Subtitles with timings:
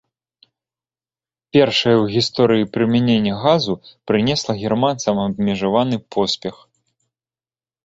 [1.57, 3.73] Першае ў гісторыі прымяненне газу
[4.11, 6.55] прынесла германцам абмежаваны поспех.